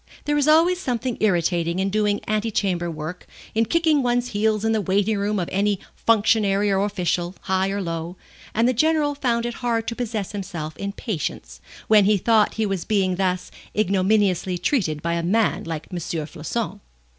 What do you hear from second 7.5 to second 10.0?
or low, and the General found it hard to